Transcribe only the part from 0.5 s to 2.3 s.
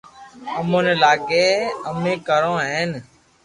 امو ني لاگي امي